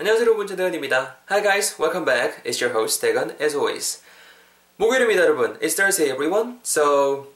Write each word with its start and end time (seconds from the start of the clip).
안녕하세요 0.00 0.28
여러분 0.28 0.46
전대건입니다. 0.46 1.18
Hi 1.28 1.42
guys, 1.42 1.76
welcome 1.78 2.06
back. 2.06 2.42
It's 2.42 2.64
your 2.64 2.74
host 2.74 3.02
대건 3.02 3.36
as 3.38 3.54
always. 3.54 4.00
목요일입니다 4.76 5.20
여러분. 5.20 5.58
It's 5.58 5.76
Thursday 5.76 6.10
everyone. 6.10 6.58
So 6.64 7.26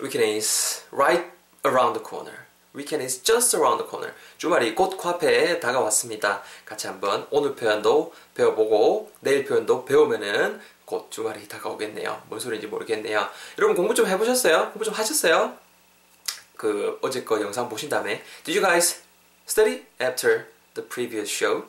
weekend 0.00 0.36
is 0.36 0.86
right 0.92 1.26
around 1.66 1.98
the 1.98 2.08
corner. 2.08 2.46
Weekend 2.72 3.02
is 3.02 3.20
just 3.20 3.56
around 3.56 3.82
the 3.82 3.90
corner. 3.90 4.14
주말이 4.38 4.76
곧 4.76 4.96
코앞에 4.96 5.58
다가왔습니다. 5.58 6.44
같이 6.64 6.86
한번 6.86 7.26
오늘 7.32 7.56
표현도 7.56 8.14
배워보고 8.36 9.10
내일 9.18 9.44
표현도 9.44 9.84
배우면은 9.84 10.60
곧 10.84 11.10
주말이 11.10 11.48
다가오겠네요. 11.48 12.22
뭔 12.28 12.38
소리인지 12.38 12.68
모르겠네요. 12.68 13.28
여러분 13.58 13.74
공부 13.74 13.92
좀 13.92 14.06
해보셨어요? 14.06 14.70
공부 14.70 14.84
좀 14.84 14.94
하셨어요? 14.94 15.56
그 16.56 17.00
어제 17.02 17.24
거 17.24 17.40
영상 17.40 17.68
보신 17.68 17.88
다음에 17.88 18.22
Did 18.44 18.56
you 18.56 18.64
guys 18.64 19.02
study 19.48 19.82
after 20.00 20.51
the 20.74 20.82
previous 20.82 21.28
show? 21.30 21.64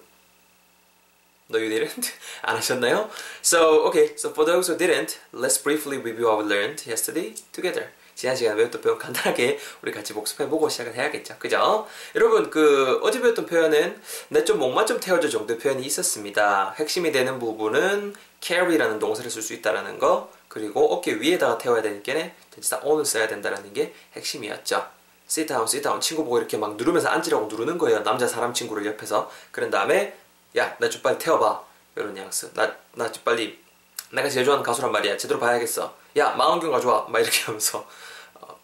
No, 1.49 1.57
you 1.59 1.69
didn't? 1.69 2.13
안 2.41 2.55
하셨나요? 2.57 3.09
So, 3.41 3.85
okay, 3.87 4.15
so 4.15 4.29
for 4.31 4.45
those 4.45 4.67
who 4.67 4.77
didn't, 4.77 5.19
let's 5.33 5.57
briefly 5.57 5.97
review 5.97 6.27
what 6.27 6.37
we 6.39 6.45
learned 6.45 6.83
yesterday 6.87 7.35
together. 7.51 7.89
지난 8.15 8.35
시간에 8.35 8.55
배웠던 8.57 8.81
표현 8.81 8.97
간단하게 8.99 9.59
우리 9.81 9.91
같이 9.91 10.13
복습해보고 10.13 10.69
시작을 10.69 10.93
해야겠죠. 10.95 11.35
그죠? 11.39 11.87
여러분, 12.15 12.49
그, 12.49 12.99
어제 13.01 13.19
배웠던 13.19 13.45
표현은 13.47 13.99
내 14.29 14.45
좀 14.45 14.59
목만 14.59 14.85
좀 14.85 14.99
태워줘 14.99 15.29
정도의 15.29 15.59
표현이 15.59 15.83
있었습니다. 15.85 16.75
핵심이 16.77 17.11
되는 17.11 17.39
부분은 17.39 18.13
carry라는 18.39 18.99
동사를 18.99 19.29
쓸 19.31 19.41
수 19.41 19.53
있다라는 19.53 19.97
거, 19.99 20.31
그리고 20.47 20.93
어깨 20.93 21.13
위에다가 21.15 21.57
태워야 21.57 21.81
되니까 21.81 22.13
진짜 22.53 22.79
on을 22.83 23.03
써야 23.03 23.27
된다는 23.27 23.73
게 23.73 23.93
핵심이었죠. 24.15 24.85
Sit 25.33 25.47
down. 25.81 25.99
친구 25.99 26.23
보고 26.23 26.37
이렇게 26.37 26.57
막 26.57 26.75
누르면서 26.75 27.09
앉으라고 27.09 27.47
누르는 27.47 27.77
거예요. 27.79 28.03
남자 28.03 28.27
사람 28.27 28.53
친구를 28.53 28.85
옆에서. 28.85 29.31
그런 29.51 29.69
다음에, 29.71 30.15
야, 30.57 30.75
나 30.79 30.87
좀 30.89 31.01
빨리 31.01 31.17
태워봐. 31.17 31.63
이런 31.95 32.13
뉘앙스. 32.13 32.51
나, 32.53 32.75
나 32.93 33.11
좀 33.11 33.23
빨리, 33.23 33.59
내가 34.11 34.29
제일 34.29 34.45
좋아하는 34.45 34.63
가수란 34.63 34.91
말이야. 34.91 35.17
제대로 35.17 35.39
봐야겠어. 35.39 35.95
야, 36.17 36.31
망원경 36.35 36.71
가져와. 36.71 37.07
막 37.09 37.19
이렇게 37.19 37.41
하면서. 37.45 37.87
어, 38.35 38.59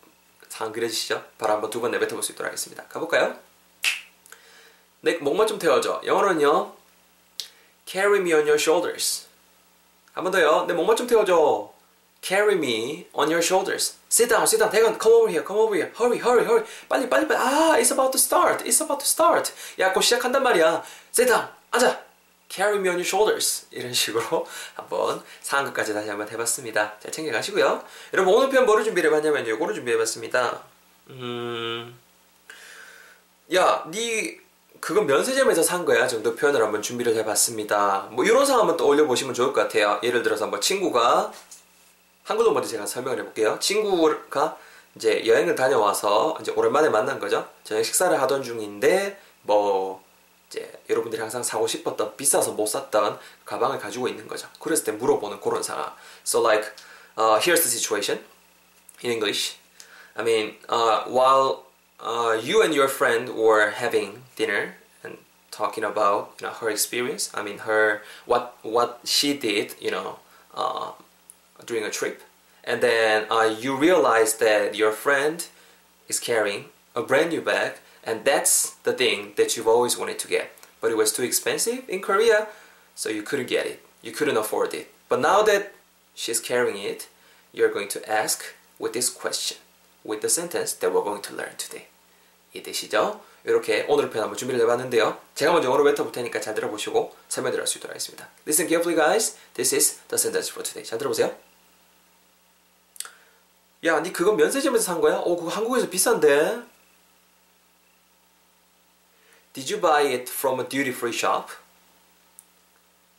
상황 0.49 0.71
그려지시죠? 0.71 1.23
바로 1.39 1.53
한번 1.53 1.69
두 1.71 1.81
번 1.81 1.89
내뱉어볼 1.91 2.21
수 2.21 2.33
있도록 2.33 2.47
하겠습니다. 2.47 2.83
가볼까요? 2.87 3.35
내 5.01 5.15
목만 5.17 5.47
좀 5.47 5.57
태워줘. 5.57 6.01
영어로는요. 6.05 6.73
Carry 7.87 8.19
me 8.19 8.33
on 8.33 8.41
your 8.41 8.59
shoulders. 8.61 9.25
한 10.13 10.23
번 10.23 10.31
더요. 10.31 10.65
내 10.67 10.73
목만 10.73 10.95
좀 10.95 11.07
태워줘. 11.07 11.73
Carry 12.21 12.55
me 12.55 13.07
on 13.13 13.29
your 13.29 13.41
shoulders. 13.41 13.95
Sit 14.09 14.29
down, 14.29 14.45
sit 14.45 14.59
down. 14.59 14.69
대건, 14.69 14.99
come 14.99 15.13
over 15.13 15.29
here, 15.29 15.43
come 15.43 15.57
over 15.57 15.75
here. 15.75 15.91
Hurry, 15.95 16.19
hurry, 16.19 16.43
hurry. 16.43 16.63
빨리, 16.89 17.09
빨리, 17.09 17.27
빨리. 17.27 17.37
아, 17.37 17.79
it's 17.79 17.91
about 17.91 18.11
to 18.11 18.19
start. 18.19 18.63
It's 18.65 18.81
about 18.81 18.99
to 18.99 19.07
start. 19.07 19.51
야, 19.79 19.93
곧 19.93 20.01
시작한단 20.01 20.43
말이야. 20.43 20.83
Sit 21.13 21.27
down. 21.27 21.47
앉아. 21.71 22.03
Carry 22.49 22.77
me 22.77 22.89
on 22.89 22.95
your 22.97 23.05
shoulders. 23.05 23.67
이런 23.71 23.93
식으로 23.93 24.45
한번 24.75 25.23
상황극까지 25.41 25.93
다시 25.93 26.09
한번 26.09 26.27
해봤습니다. 26.29 26.99
잘 26.99 27.11
챙겨가시고요. 27.11 27.83
여러분, 28.13 28.33
오늘 28.33 28.49
표현 28.49 28.65
뭐를 28.65 28.83
준비해봤냐면요. 28.83 29.55
이거를 29.55 29.75
준비해봤습니다. 29.75 30.63
음, 31.11 31.97
야, 33.53 33.83
니 33.89 34.37
그건 34.79 35.05
면세점에서 35.07 35.63
산 35.63 35.85
거야 35.85 36.07
정도 36.07 36.35
표현을 36.35 36.63
한번 36.63 36.81
준비를 36.81 37.15
해봤습니다. 37.15 38.09
뭐 38.11 38.23
이런 38.23 38.45
상황 38.45 38.61
한번 38.61 38.77
떠올려 38.77 39.05
보시면 39.05 39.33
좋을 39.33 39.53
것 39.53 39.61
같아요. 39.61 39.99
예를 40.03 40.23
들어서 40.23 40.47
뭐 40.47 40.59
친구가 40.59 41.31
한글로 42.29 42.51
먼저 42.51 42.69
제가 42.69 42.85
설명을 42.85 43.17
해볼게요. 43.17 43.57
친구가 43.59 44.55
이제 44.95 45.25
여행을 45.25 45.55
다녀와서 45.55 46.37
이제 46.39 46.51
오랜만에 46.51 46.87
만난 46.89 47.19
거죠. 47.19 47.49
저녁 47.63 47.83
식사를 47.83 48.21
하던 48.21 48.43
중인데 48.43 49.19
뭐 49.41 50.03
이제 50.47 50.71
여러분들이 50.91 51.19
항상 51.19 51.41
사고 51.41 51.65
싶었던 51.65 52.15
비싸서 52.15 52.51
못 52.51 52.67
샀던 52.67 53.17
가방을 53.45 53.79
가지고 53.79 54.07
있는 54.07 54.27
거죠. 54.27 54.47
그랬을 54.59 54.85
때 54.85 54.91
물어보는 54.91 55.41
그런 55.41 55.63
상황. 55.63 55.91
So 56.23 56.39
like 56.39 56.69
uh, 57.17 57.39
here's 57.39 57.63
the 57.63 57.69
situation 57.69 58.19
in 59.03 59.11
English. 59.11 59.57
I 60.15 60.21
mean 60.21 60.53
uh, 60.69 61.05
while 61.09 61.63
uh, 61.99 62.37
you 62.39 62.61
and 62.61 62.75
your 62.75 62.89
friend 62.89 63.33
were 63.33 63.71
having 63.71 64.21
dinner 64.35 64.75
and 65.03 65.17
talking 65.49 65.83
about 65.83 66.37
you 66.39 66.45
know 66.45 66.53
her 66.53 66.69
experience. 66.69 67.31
I 67.33 67.41
mean 67.41 67.65
her 67.65 68.03
what 68.27 68.53
what 68.61 68.99
she 69.03 69.33
did. 69.33 69.73
You 69.81 69.89
know. 69.89 70.19
Uh, 70.53 70.91
during 71.64 71.84
a 71.84 71.90
trip, 71.90 72.22
and 72.64 72.80
then 72.80 73.26
uh, 73.30 73.54
you 73.58 73.76
realize 73.76 74.34
that 74.38 74.74
your 74.74 74.92
friend 74.92 75.46
is 76.08 76.20
carrying 76.20 76.66
a 76.94 77.02
brand 77.02 77.30
new 77.30 77.40
bag, 77.40 77.74
and 78.04 78.24
that's 78.24 78.70
the 78.84 78.92
thing 78.92 79.32
that 79.36 79.56
you've 79.56 79.68
always 79.68 79.96
wanted 79.96 80.18
to 80.18 80.28
get, 80.28 80.50
but 80.80 80.90
it 80.90 80.96
was 80.96 81.12
too 81.12 81.22
expensive 81.22 81.88
in 81.88 82.00
Korea, 82.00 82.48
so 82.94 83.08
you 83.08 83.22
couldn't 83.22 83.48
get 83.48 83.66
it, 83.66 83.82
you 84.02 84.12
couldn't 84.12 84.36
afford 84.36 84.74
it. 84.74 84.92
But 85.08 85.20
now 85.20 85.42
that 85.42 85.72
she's 86.14 86.40
carrying 86.40 86.78
it, 86.82 87.08
you're 87.52 87.72
going 87.72 87.88
to 87.88 88.10
ask 88.10 88.54
with 88.78 88.92
this 88.92 89.08
question, 89.08 89.58
with 90.02 90.20
the 90.20 90.28
sentence 90.28 90.72
that 90.74 90.92
we're 90.92 91.04
going 91.04 91.22
to 91.22 91.34
learn 91.34 91.56
today. 91.56 91.86
이해되시죠? 92.54 93.20
이렇게 93.44 93.84
오늘 93.88 94.10
편 94.10 94.22
한번 94.22 94.36
준비를 94.36 94.60
해봤는데요. 94.62 95.18
제가 95.34 95.52
먼저 95.52 95.68
영어로 95.68 95.84
뱉어볼 95.84 96.12
테니까 96.12 96.40
잘 96.40 96.54
들어보시고 96.54 97.14
설명드릴 97.28 97.66
수 97.66 97.78
있도록 97.78 97.90
하겠습니다. 97.90 98.28
Listen 98.46 98.68
carefully, 98.68 98.96
guys. 98.96 99.36
This 99.54 99.74
is 99.74 100.00
the 100.08 100.18
sentence 100.18 100.50
for 100.50 100.62
today. 100.64 100.84
잘 100.84 100.98
들어보세요. 100.98 101.34
야, 103.84 104.00
니 104.00 104.12
그거 104.12 104.32
면세점에서 104.32 104.84
산 104.84 105.00
거야? 105.00 105.16
어, 105.16 105.36
그거 105.36 105.48
한국에서 105.48 105.88
비싼데? 105.90 106.62
Did 109.52 109.72
you 109.72 109.80
buy 109.80 110.06
it 110.06 110.30
from 110.30 110.58
a 110.60 110.68
duty 110.68 110.90
free 110.90 111.12
shop? 111.12 111.50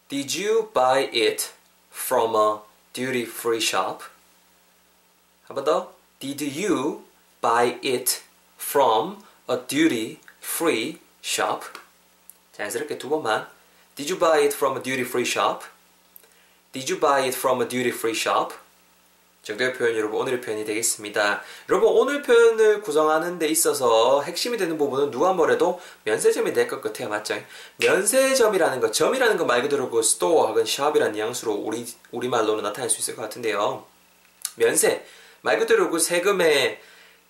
Did 0.10 0.36
you 0.36 0.70
buy 0.74 1.10
it 1.14 1.52
from 1.92 2.36
a 2.36 2.60
duty 2.94 3.24
free 3.24 3.62
shop? 3.62 4.04
한 5.48 5.56
번 5.56 5.64
더. 5.64 5.94
Did 6.20 6.42
you 6.42 7.06
buy 7.42 7.80
it 7.84 8.22
from 8.58 9.22
a 9.48 9.58
duty 9.68 10.20
free 10.42 11.00
shop? 11.24 11.62
자연스럽게 12.54 12.98
두 12.98 13.10
번만. 13.10 13.48
Did 13.96 14.12
you 14.12 14.20
buy 14.20 14.42
it 14.42 14.56
from 14.56 14.78
a 14.78 14.84
duty 14.84 15.04
free 15.04 15.26
shop? 15.26 15.64
Did 16.74 16.90
you 16.92 17.00
buy 17.00 17.22
it 17.26 17.38
from 17.38 17.62
a 17.62 17.68
duty 17.68 17.92
free 17.92 18.16
shop? 18.16 18.54
정도의 19.43 19.73
표현 19.73 19.97
여러분 19.97 20.21
오늘의 20.21 20.41
표현이 20.43 20.65
되겠습니다. 20.67 21.43
여러분 21.71 21.89
오늘 21.91 22.23
표현을 22.23 22.83
구성하는 22.83 23.39
데 23.39 23.49
있어서 23.49 24.21
핵심이 24.23 24.59
되는 24.59 24.77
부분은 24.77 25.11
누가 25.11 25.33
뭐래도 25.33 25.81
면세점이 26.05 26.53
될 26.53 26.69
것 26.69 26.83
같아요. 26.83 27.09
맞죠? 27.09 27.35
면세점이라는 27.79 28.81
거, 28.81 28.91
점이라는 28.91 29.37
거 29.39 29.45
말 29.45 29.63
그대로 29.63 29.89
그 29.91 30.03
store 30.03 30.47
혹은 30.49 30.65
shop이라는 30.67 31.13
뉘앙스로 31.15 31.53
우리, 31.55 31.87
우리말로는 32.13 32.63
나타낼 32.63 32.91
수 32.91 33.01
있을 33.01 33.17
것 33.17 33.23
같은데요. 33.23 33.85
면세, 34.57 35.05
말 35.41 35.59
그대로 35.59 35.91
그 35.91 35.99
세금에 35.99 36.81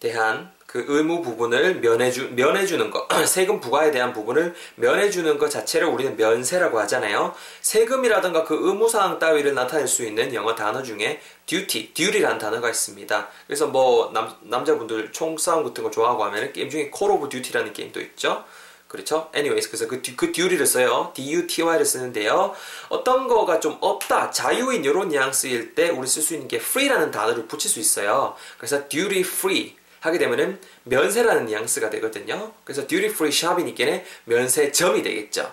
대한 0.01 0.53
그 0.71 0.85
의무 0.87 1.21
부분을 1.21 1.81
면해주, 1.81 2.31
면해주는 2.35 2.93
것, 2.93 3.09
세금 3.27 3.59
부과에 3.59 3.91
대한 3.91 4.13
부분을 4.13 4.55
면해주는 4.77 5.37
것 5.37 5.51
자체를 5.51 5.89
우리는 5.89 6.17
면세라고 6.17 6.79
하잖아요. 6.83 7.35
세금이라든가 7.61 8.45
그 8.45 8.57
의무사항 8.57 9.19
따위를 9.19 9.55
나타낼 9.55 9.89
수 9.89 10.05
있는 10.05 10.33
영어 10.33 10.55
단어 10.55 10.81
중에 10.81 11.21
duty, 11.47 11.93
duty라는 11.93 12.39
단어가 12.39 12.71
있습니다. 12.71 13.29
그래서 13.49 13.67
뭐 13.67 14.13
남, 14.15 14.33
남자분들 14.43 15.11
총싸움 15.11 15.65
같은 15.65 15.83
거 15.83 15.91
좋아하고 15.91 16.23
하면 16.27 16.53
게임 16.53 16.71
중에 16.71 16.93
Call 16.97 17.17
of 17.17 17.29
Duty라는 17.29 17.73
게임도 17.73 18.01
있죠. 18.03 18.45
그렇죠? 18.87 19.29
anyways, 19.35 19.69
그래서 19.69 19.89
그, 19.89 20.01
그 20.15 20.31
duty를 20.31 20.67
써요. 20.67 21.11
D-U-T-Y를 21.15 21.85
쓰는데요. 21.85 22.55
어떤 22.91 23.27
거가 23.27 23.59
좀 23.59 23.77
없다, 23.81 24.31
자유인 24.31 24.85
이런 24.85 25.09
뉘앙스일 25.09 25.75
때 25.75 25.89
우리 25.89 26.07
쓸 26.07 26.23
수 26.23 26.35
있는 26.35 26.47
게 26.47 26.59
free라는 26.59 27.11
단어를 27.11 27.49
붙일 27.49 27.71
수 27.71 27.81
있어요. 27.81 28.37
그래서 28.57 28.89
duty 28.89 29.21
free. 29.21 29.80
하게 30.01 30.19
되면은 30.19 30.61
면세라는 30.85 31.47
뉘앙스가 31.47 31.91
되거든요. 31.91 32.53
그래서 32.65 32.87
duty 32.87 33.11
free 33.11 33.33
shop이니까 33.33 34.03
면세점이 34.25 35.03
되겠죠. 35.03 35.53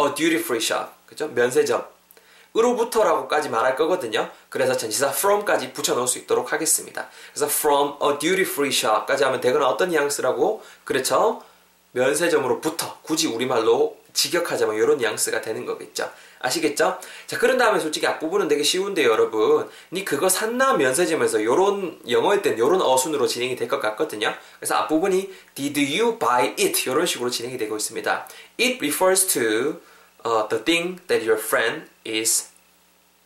a 0.00 0.14
duty 0.14 0.40
free 0.40 0.62
shop. 0.62 0.90
그죠? 1.06 1.28
면세점. 1.28 1.84
으로부터라고까지 2.56 3.48
말할 3.48 3.76
거거든요. 3.76 4.28
그래서 4.48 4.76
전치사 4.76 5.10
from까지 5.10 5.72
붙여 5.72 5.94
넣을 5.94 6.08
수 6.08 6.18
있도록 6.18 6.52
하겠습니다. 6.52 7.08
그래서 7.32 7.46
from 7.46 7.94
a 8.02 8.18
duty 8.18 8.42
free 8.42 8.72
shop까지 8.72 9.22
하면 9.24 9.40
되거나 9.40 9.68
어떤 9.68 9.90
뉘앙스라고? 9.90 10.62
그렇죠? 10.84 11.42
면세점으로부터 11.92 12.98
굳이 13.02 13.28
우리말로 13.28 13.99
직역하자면 14.12 14.76
이런 14.76 14.98
뉘앙스가 14.98 15.40
되는 15.40 15.64
거겠죠. 15.66 16.10
아시겠죠? 16.40 16.98
자, 17.26 17.38
그런 17.38 17.58
다음에 17.58 17.78
솔직히 17.78 18.06
앞부분은 18.06 18.48
되게 18.48 18.62
쉬운데 18.62 19.04
여러분. 19.04 19.68
니 19.92 20.04
그거 20.04 20.28
샀나 20.28 20.74
면세점에서 20.74 21.44
요런, 21.44 22.00
영어일 22.08 22.40
땐 22.42 22.58
요런 22.58 22.80
어순으로 22.80 23.26
진행이 23.26 23.56
될 23.56 23.68
것 23.68 23.78
같거든요. 23.80 24.34
그래서 24.58 24.74
앞부분이 24.76 25.30
Did 25.54 26.00
you 26.00 26.18
buy 26.18 26.54
it? 26.58 26.88
요런 26.88 27.06
식으로 27.06 27.30
진행이 27.30 27.58
되고 27.58 27.76
있습니다. 27.76 28.28
It 28.58 28.78
refers 28.80 29.26
to 29.28 29.80
uh, 30.24 30.48
the 30.48 30.64
thing 30.64 31.00
that 31.08 31.26
your 31.28 31.38
friend 31.38 31.88
is 32.06 32.48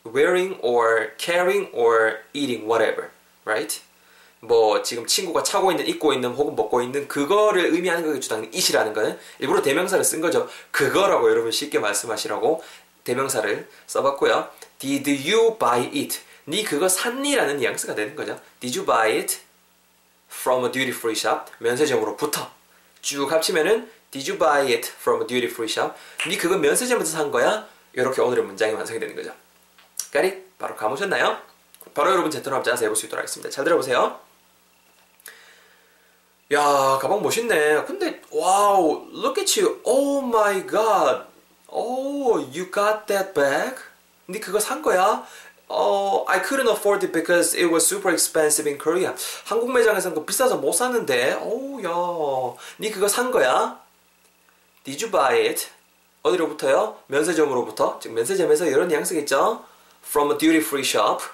wearing 0.04 0.58
or 0.60 1.12
carrying 1.18 1.70
or 1.72 2.18
eating 2.34 2.66
whatever. 2.68 3.10
Right? 3.46 3.80
뭐 4.46 4.82
지금 4.82 5.06
친구가 5.06 5.42
차고 5.42 5.70
있는 5.70 5.86
입고 5.86 6.12
있는 6.12 6.30
혹은 6.30 6.54
먹고 6.54 6.82
있는 6.82 7.08
그거를 7.08 7.66
의미하는 7.66 8.04
거겠죠 8.04 8.28
당연히 8.28 8.48
it이라는 8.54 8.92
거는. 8.92 9.18
일부러 9.38 9.62
대명사를 9.62 10.02
쓴 10.04 10.20
거죠. 10.20 10.48
그거라고 10.70 11.30
여러분 11.30 11.50
쉽게 11.50 11.78
말씀하시라고 11.78 12.62
대명사를 13.04 13.68
써봤고요. 13.86 14.48
Did 14.78 15.32
you 15.32 15.58
buy 15.58 15.80
it? 15.86 16.20
니 16.46 16.64
그거 16.64 16.88
샀니라는 16.88 17.58
뉘앙스가 17.58 17.94
되는 17.94 18.14
거죠. 18.14 18.38
Did 18.60 18.78
you 18.78 18.86
buy 18.86 19.16
it 19.18 19.38
from 20.30 20.64
a 20.64 20.70
duty 20.70 20.90
free 20.90 21.16
shop? 21.16 21.52
면세점으로부터. 21.58 22.50
쭉 23.00 23.30
합치면은 23.30 23.90
did 24.10 24.30
you 24.30 24.38
buy 24.38 24.72
it 24.72 24.90
from 25.00 25.22
a 25.22 25.26
duty 25.26 25.50
free 25.50 25.70
shop? 25.70 25.94
니 26.28 26.36
그거 26.36 26.56
면세점에서 26.56 27.10
산 27.10 27.30
거야? 27.30 27.66
이렇게 27.92 28.20
오늘의 28.20 28.44
문장이 28.44 28.74
완성이 28.74 29.00
되는 29.00 29.14
거죠. 29.14 29.32
까리? 30.12 30.44
바로 30.58 30.76
감 30.76 30.88
오셨나요? 30.88 31.38
바로 31.94 32.10
여러분 32.10 32.30
제대로 32.30 32.56
한번 32.56 32.72
짜서 32.72 32.84
해볼 32.84 32.96
수 32.96 33.06
있도록 33.06 33.20
하겠습니다. 33.20 33.50
잘 33.50 33.64
들어보세요 33.64 34.18
야 36.52 36.98
가방 37.00 37.22
멋있네 37.22 37.84
근데 37.84 38.20
wow 38.30 39.08
look 39.12 39.40
at 39.40 39.60
you 39.60 39.80
oh 39.84 40.24
my 40.24 40.66
god 40.66 41.24
oh 41.68 42.38
you 42.54 42.70
got 42.70 43.06
that 43.06 43.32
bag 43.32 43.76
니 44.28 44.38
그거 44.40 44.60
산 44.60 44.82
거야 44.82 45.24
어, 45.68 46.24
I 46.28 46.42
couldn't 46.42 46.68
afford 46.70 47.04
it 47.04 47.12
because 47.12 47.56
it 47.56 47.72
was 47.72 47.86
super 47.86 48.12
expensive 48.12 48.68
in 48.68 48.78
Korea. 48.78 49.14
한국 49.44 49.72
매장에서는 49.72 50.14
그 50.14 50.24
비싸서 50.24 50.58
못 50.58 50.72
샀는데, 50.72 51.38
어우, 51.40 51.82
야, 51.82 52.56
니 52.78 52.90
그거 52.90 53.08
산 53.08 53.30
거야? 53.30 53.80
Did 54.84 55.02
you 55.02 55.10
buy 55.10 55.40
it? 55.46 55.68
어디로부터요? 56.22 56.98
면세점으로부터. 57.06 57.98
즉, 58.00 58.12
면세점에서 58.12 58.66
이런 58.66 58.88
뉘앙스겠죠? 58.88 59.64
From 60.06 60.32
a 60.32 60.38
duty 60.38 60.58
free 60.58 60.84
shop. 60.84 61.24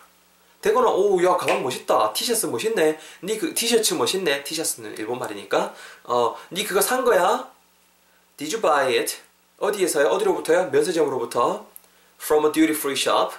되거나, 0.61 0.91
오, 0.91 1.23
야, 1.25 1.37
가방 1.37 1.63
멋있다. 1.63 2.13
티셔츠 2.13 2.47
멋있네. 2.47 2.99
니 3.23 3.39
그, 3.39 3.55
티셔츠 3.55 3.95
멋있네. 3.95 4.45
티셔츠는 4.45 4.97
일본 4.99 5.19
말이니까. 5.19 5.75
어, 6.05 6.37
니 6.51 6.65
그거 6.65 6.81
산 6.81 7.05
거야? 7.05 7.49
Did 8.37 8.55
you 8.55 8.61
buy 8.61 8.97
it? 8.97 9.17
어디에서요? 9.59 10.09
어디로부터요? 10.09 10.71
면세점으로부터. 10.71 11.67
From 12.21 12.47
a 12.47 12.53
duty 12.53 12.75
free 12.75 12.97
shop. 12.97 13.35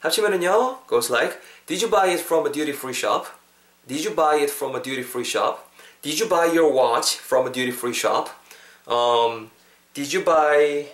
합치면은요, 0.00 0.86
goes 0.88 1.12
like, 1.12 1.38
Did 1.66 1.84
you 1.84 1.90
buy 1.90 2.08
it 2.10 2.22
from 2.24 2.46
a 2.46 2.52
duty 2.52 2.72
free 2.72 2.94
shop? 2.94 3.26
Did 3.86 4.04
you 4.04 4.14
buy 4.14 4.36
it 4.38 4.50
from 4.50 4.74
a 4.74 4.82
duty 4.82 5.02
free 5.02 5.24
shop? 5.24 5.68
Did 6.02 6.18
you 6.18 6.28
buy 6.28 6.46
your 6.46 6.72
watch 6.72 7.18
from 7.18 7.46
a 7.46 7.50
duty 7.50 7.70
free 7.70 7.94
shop? 7.94 8.30
Um, 8.86 9.50
did 9.94 10.12
you 10.12 10.22
buy 10.22 10.88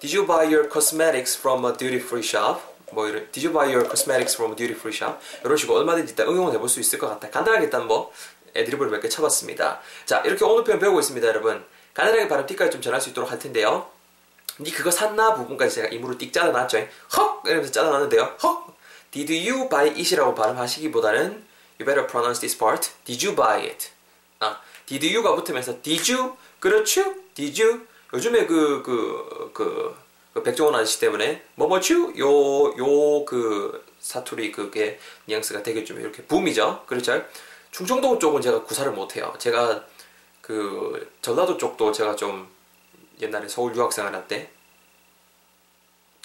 Did 0.00 0.12
you 0.12 0.24
buy 0.24 0.44
your 0.44 0.64
cosmetics 0.64 1.34
from 1.34 1.64
a 1.64 1.72
duty 1.72 1.98
free 1.98 2.22
shop? 2.22 2.75
뭐 2.96 3.06
이런 3.06 3.30
Did 3.30 3.46
you 3.46 3.52
buy 3.52 3.68
your 3.68 3.84
cosmetics 3.86 4.34
from 4.34 4.52
a 4.52 4.56
duty 4.56 4.74
free 4.74 4.96
shop? 4.96 5.20
이런 5.44 5.54
식으로 5.56 5.76
얼마든지 5.80 6.12
일단 6.12 6.26
응용을 6.26 6.54
해볼 6.54 6.66
수 6.66 6.80
있을 6.80 6.98
것 6.98 7.08
같아. 7.08 7.28
간단하게 7.28 7.66
일단 7.66 7.86
뭐 7.86 8.10
애드리브를 8.56 8.90
몇 8.90 9.02
개 9.02 9.08
쳐봤습니다. 9.10 9.80
자 10.06 10.20
이렇게 10.24 10.42
오늘 10.46 10.64
표현 10.64 10.80
배우고 10.80 10.98
있습니다, 11.00 11.28
여러분. 11.28 11.62
간단하게 11.92 12.26
발음 12.26 12.46
띠까지 12.46 12.70
좀 12.70 12.80
전할 12.80 13.00
수 13.02 13.10
있도록 13.10 13.30
할 13.30 13.38
텐데요. 13.38 13.90
니 14.58 14.70
그거 14.72 14.90
샀나 14.90 15.34
부분까지 15.34 15.74
제가 15.74 15.88
임으로 15.88 16.16
띡 16.16 16.32
잘라놨죠. 16.32 16.88
헉 17.18 17.42
이러면서 17.44 17.70
잘라놨는데요. 17.70 18.36
헉 18.42 18.66
Did 19.12 19.48
you 19.48 19.68
buy 19.68 19.88
it이라고 19.90 20.34
발음하시기보다는 20.34 21.44
You 21.78 21.84
better 21.84 22.06
pronounce 22.06 22.40
this 22.40 22.56
part. 22.56 22.90
Did 23.04 23.20
you 23.26 23.36
buy 23.36 23.60
it? 23.68 23.90
아, 24.40 24.58
did 24.86 25.04
you가 25.14 25.34
붙으면서 25.34 25.82
did 25.82 26.10
you? 26.10 26.34
그렇죠? 26.58 27.14
did 27.34 27.62
you? 27.62 27.86
요즘에 28.14 28.46
그, 28.46 28.82
그, 28.82 29.50
그, 29.52 29.94
그 30.36 30.42
백종원 30.42 30.74
아저씨 30.74 31.00
때문에 31.00 31.42
뭐뭐추? 31.54 32.12
요, 32.18 32.28
요, 32.76 33.24
그, 33.24 33.82
사투리 34.00 34.52
그게 34.52 34.98
뉘앙스가 35.24 35.62
되게 35.62 35.82
좀 35.82 35.98
이렇게 35.98 36.22
붐이죠. 36.24 36.84
그렇죠? 36.86 37.24
충청도 37.70 38.18
쪽은 38.18 38.42
제가 38.42 38.62
구사를 38.64 38.92
못해요. 38.92 39.32
제가 39.38 39.82
그 40.42 41.10
전라도 41.22 41.56
쪽도 41.56 41.90
제가 41.90 42.16
좀 42.16 42.46
옛날에 43.22 43.48
서울 43.48 43.74
유학생활 43.74 44.14
할 44.14 44.28
때 44.28 44.50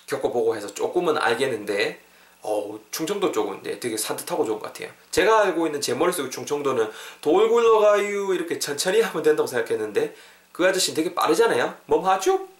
겪어보고 0.07 0.57
해서 0.57 0.67
조금은 0.73 1.17
알겠는데 1.17 2.01
어 2.41 2.77
충청도 2.91 3.31
쪽은 3.31 3.63
네, 3.63 3.79
되게 3.79 3.95
산뜻하고 3.95 4.43
좋은 4.43 4.59
것 4.59 4.73
같아요. 4.73 4.91
제가 5.11 5.43
알고 5.43 5.67
있는 5.67 5.79
제 5.79 5.93
머릿속에 5.93 6.29
충청도는 6.29 6.91
돌 7.21 7.47
굴러가유 7.47 8.33
이렇게 8.35 8.59
천천히 8.59 8.99
하면 8.99 9.23
된다고 9.23 9.47
생각했는데 9.47 10.13
그 10.51 10.67
아저씨는 10.67 11.01
되게 11.01 11.15
빠르잖아요. 11.15 11.77
멈하죠? 11.85 12.50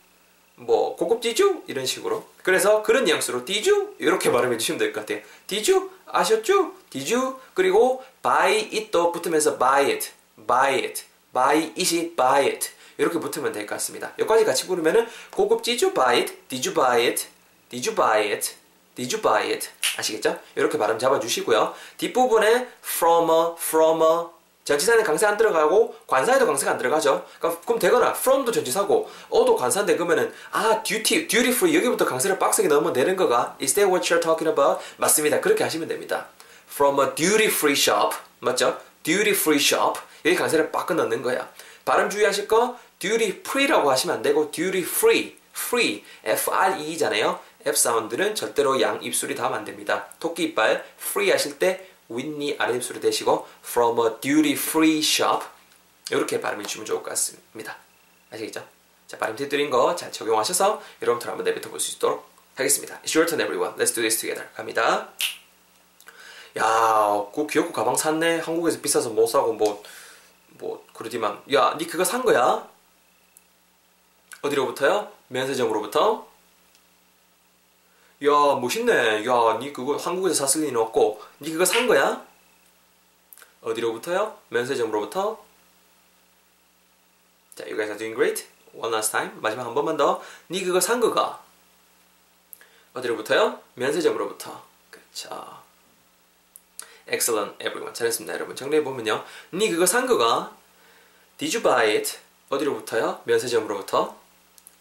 뭐 0.61 0.95
고급지죠? 0.95 1.63
이런 1.67 1.85
식으로 1.85 2.23
그래서 2.43 2.83
그런 2.83 3.05
뉘앙스로 3.05 3.45
디주 3.45 3.95
이렇게 3.99 4.31
발음해 4.31 4.57
주시면 4.57 4.77
될 4.79 4.93
것 4.93 5.01
같아요. 5.01 5.23
디주 5.47 5.89
아셨죠? 6.05 6.73
디주 6.89 7.39
그리고 7.53 8.03
buy 8.21 8.69
it도 8.71 9.11
붙으면서 9.11 9.57
buy 9.57 9.85
it, 9.85 10.11
buy 10.47 10.75
it, 10.75 11.03
buy 11.33 11.73
it이 11.77 12.15
buy 12.15 12.45
it 12.47 12.69
이렇게 12.97 13.19
붙으면 13.19 13.51
될 13.51 13.65
것 13.65 13.75
같습니다. 13.75 14.13
여기까지 14.19 14.45
같이 14.45 14.67
부르면은 14.67 15.07
고급 15.31 15.63
did 15.63 15.83
you 15.83 15.93
buy 15.93 16.17
it? 16.17 16.33
Did 16.49 16.69
you 16.69 16.75
buy 16.75 17.01
it? 17.07 17.27
Did 17.69 17.89
you 17.89 17.95
buy 17.95 18.27
it? 18.31 18.55
Did 18.95 19.15
you 19.15 19.21
buy 19.21 19.47
it? 19.49 19.69
아시겠죠? 19.97 20.37
이렇게 20.55 20.77
발음 20.77 20.99
잡아 20.99 21.19
주시고요. 21.19 21.73
뒷부분에 21.97 22.67
from 22.83 23.29
a, 23.31 23.53
from 23.57 24.01
a 24.03 24.25
전치사는 24.63 25.03
강세 25.03 25.25
안 25.25 25.37
들어가고 25.37 25.95
관사에도 26.07 26.45
강세가 26.45 26.71
안 26.71 26.77
들어가죠. 26.77 27.25
그러니까 27.39 27.61
그럼 27.61 27.79
되거나 27.79 28.09
from도 28.11 28.51
전치사고 28.51 29.09
어도 29.29 29.55
관사인데 29.55 29.95
그러면은 29.95 30.31
아 30.51 30.81
duty, 30.83 31.27
duty 31.27 31.51
free 31.51 31.75
여기부터 31.75 32.05
강세를 32.05 32.37
빡세게 32.37 32.67
넣으면 32.67 32.93
되는 32.93 33.15
거가 33.15 33.57
is 33.61 33.73
that 33.73 33.91
what 33.91 34.07
you're 34.07 34.21
talking 34.21 34.49
about? 34.49 34.83
맞습니다. 34.97 35.41
그렇게 35.41 35.63
하시면 35.63 35.87
됩니다. 35.87 36.27
from 36.71 36.99
a 36.99 37.15
duty 37.15 37.47
free 37.47 37.75
shop 37.75 38.15
맞죠? 38.39 38.77
duty 39.03 39.33
free 39.33 39.59
shop 39.59 39.99
여기 40.25 40.35
강세를 40.35 40.71
빡 40.71 40.93
넣는 40.93 41.21
거야. 41.23 41.49
발음 41.83 42.09
주의하실 42.09 42.47
거 42.47 42.77
duty 42.99 43.39
free라고 43.39 43.89
하시면 43.89 44.17
안 44.17 44.21
되고 44.21 44.51
duty 44.51 44.83
free, 44.83 45.35
free, 45.55 46.03
F-R-E잖아요. 46.23 47.39
F 47.65 47.77
사운드는 47.77 48.35
절대로 48.35 48.79
양 48.81 49.01
입술이 49.01 49.35
닿으면 49.35 49.59
안 49.59 49.65
됩니다. 49.65 50.05
토끼 50.19 50.43
이빨 50.43 50.83
free 50.99 51.31
하실 51.31 51.57
때 51.59 51.87
윗니 52.15 52.55
아래 52.59 52.75
입술이 52.75 52.99
대시고 52.99 53.47
from 53.63 53.99
a 54.05 54.13
duty 54.21 54.53
free 54.53 54.99
shop 54.99 55.45
이렇게 56.09 56.39
발음해 56.41 56.63
주시면 56.65 56.85
좋을 56.85 57.03
것 57.03 57.09
같습니다. 57.11 57.77
아시겠죠? 58.31 58.65
자, 59.07 59.17
발음 59.17 59.35
뒤뜨린 59.35 59.69
거 59.69 59.95
잘 59.95 60.11
적용하셔서 60.11 60.81
여러분들 61.01 61.27
한번 61.29 61.43
내뱉어 61.45 61.69
볼 61.69 61.79
수 61.79 61.95
있도록 61.95 62.29
하겠습니다. 62.55 62.99
It's 63.01 63.15
your 63.15 63.25
turn 63.29 63.41
everyone. 63.41 63.75
Let's 63.77 63.93
do 63.95 64.01
this 64.01 64.17
together. 64.19 64.49
갑니다. 64.53 65.09
야, 66.57 67.25
그 67.33 67.47
귀엽고 67.47 67.71
가방 67.71 67.95
샀네. 67.95 68.39
한국에서 68.39 68.81
비싸서 68.81 69.09
못 69.09 69.27
사고 69.27 69.53
뭐, 69.53 69.81
뭐, 70.49 70.85
그러지만. 70.93 71.41
야, 71.53 71.75
니 71.77 71.87
그거 71.87 72.03
산 72.03 72.23
거야? 72.23 72.67
어디로부터요? 74.41 75.11
면세점으로부터? 75.29 76.27
야, 78.23 78.29
멋있네. 78.29 79.25
야, 79.25 79.57
니 79.59 79.73
그거 79.73 79.97
한국에서 79.97 80.45
샀을 80.45 80.65
리는 80.65 80.79
없고, 80.79 81.21
니 81.39 81.51
그거 81.51 81.65
산 81.65 81.87
거야? 81.87 82.23
어디로부터요? 83.61 84.37
면세점으로부터? 84.49 85.43
자, 87.55 87.63
you 87.65 87.75
guys 87.75 87.89
are 87.89 87.97
doing 87.97 88.15
great. 88.15 88.47
One 88.73 88.93
last 88.93 89.11
time. 89.11 89.31
마지막 89.41 89.65
한 89.65 89.73
번만 89.73 89.97
더. 89.97 90.21
니 90.49 90.63
그거 90.63 90.79
산 90.79 90.99
거가? 90.99 91.41
어디로부터요? 92.93 93.59
면세점으로부터. 93.75 94.63
그쵸. 94.91 95.29
Excellent, 97.07 97.55
everyone. 97.59 97.93
잘했습니다, 97.93 98.33
여러분. 98.35 98.55
정리해보면요. 98.55 99.25
니 99.53 99.69
그거 99.69 99.85
산 99.85 100.05
거가? 100.05 100.55
Did 101.37 101.57
you 101.57 101.63
buy 101.63 101.95
it? 101.95 102.19
어디로부터요? 102.49 103.21
면세점으로부터? 103.25 104.15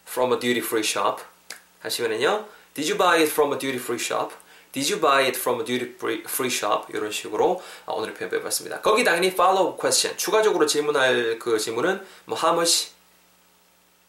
From 0.07 0.33
a 0.35 0.39
duty 0.39 0.61
free 0.61 0.85
shop. 0.87 1.23
하시면은요. 1.81 2.47
Did 2.75 2.89
you 2.89 2.97
buy 2.97 3.19
it 3.19 3.31
from 3.31 3.53
a 3.53 3.59
duty 3.59 3.79
free 3.79 3.99
shop? 3.99 4.33
Did 4.73 4.89
you 4.89 5.01
buy 5.01 5.23
it 5.23 5.37
from 5.37 5.61
a 5.61 5.65
duty 5.65 5.95
free 5.99 6.51
shop? 6.51 6.87
이런 6.95 7.11
식으로 7.11 7.61
오늘 7.87 8.15
표현 8.15 8.33
해봤습니다. 8.33 8.81
거기 8.81 9.03
당연히 9.03 9.29
follow 9.29 9.77
question. 9.77 10.17
추가적으로 10.17 10.67
질문할 10.67 11.39
그 11.41 11.59
질문은 11.59 12.07
뭐 12.27 12.39
how 12.39 12.55
much 12.55 12.93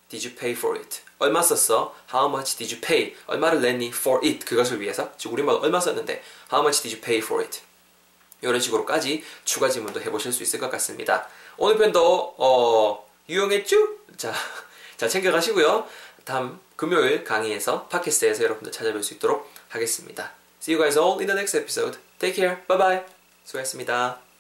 did 0.10 0.28
you 0.28 0.38
pay 0.38 0.56
for 0.56 0.78
it? 0.78 1.02
얼마 1.18 1.42
썼어? 1.42 1.96
How 2.14 2.30
much 2.30 2.58
did 2.58 2.74
you 2.74 2.80
pay? 2.80 3.16
얼마를 3.26 3.62
냈니 3.62 3.88
for 3.88 4.24
it? 4.24 4.46
그것을 4.46 4.80
위해서. 4.80 5.12
즉 5.18 5.34
우리말 5.34 5.56
얼마 5.56 5.80
썼는데 5.80 6.22
How 6.54 6.64
much 6.64 6.84
did 6.84 6.96
you 6.96 7.02
pay 7.04 7.18
for 7.18 7.44
it? 7.44 7.62
이런 8.42 8.60
식으로까지 8.60 9.24
추가 9.44 9.70
질문도 9.70 10.02
해보실 10.02 10.32
수 10.32 10.44
있을 10.44 10.60
것 10.60 10.70
같습니다. 10.72 11.28
오늘 11.58 11.78
편도 11.78 12.36
어, 12.38 13.08
유용했죠? 13.30 13.78
자, 14.18 14.34
자 14.98 15.08
챙겨가시고요. 15.08 15.88
다음 16.24 16.60
금요일 16.82 17.24
강의에서 17.24 17.86
팟캐스트에서 17.90 18.44
여러분들 18.44 18.72
찾아뵐 18.72 19.04
수 19.04 19.14
있도록 19.14 19.48
하겠습니다. 19.70 20.32
See 20.60 20.76
you 20.76 20.82
guys 20.82 20.98
all 20.98 21.20
in 21.20 21.28
the 21.28 21.38
next 21.38 21.56
episode. 21.56 22.00
Take 22.18 22.34
care. 22.34 22.64
Bye 22.68 22.80
bye. 22.80 23.06
수고하셨습니다. 23.44 24.31